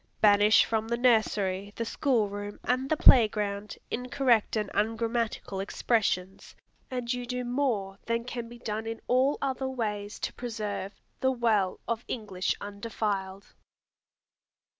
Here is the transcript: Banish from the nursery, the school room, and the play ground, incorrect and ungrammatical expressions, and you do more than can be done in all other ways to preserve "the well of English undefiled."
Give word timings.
Banish 0.19 0.65
from 0.65 0.87
the 0.87 0.97
nursery, 0.97 1.73
the 1.75 1.85
school 1.85 2.27
room, 2.27 2.59
and 2.63 2.89
the 2.89 2.97
play 2.97 3.27
ground, 3.27 3.77
incorrect 3.91 4.55
and 4.55 4.71
ungrammatical 4.73 5.59
expressions, 5.59 6.55
and 6.89 7.13
you 7.13 7.23
do 7.23 7.43
more 7.45 7.99
than 8.07 8.23
can 8.23 8.49
be 8.49 8.57
done 8.57 8.87
in 8.87 8.99
all 9.07 9.37
other 9.43 9.67
ways 9.69 10.17
to 10.21 10.33
preserve 10.33 10.95
"the 11.19 11.29
well 11.31 11.79
of 11.87 12.03
English 12.07 12.55
undefiled." 12.59 13.53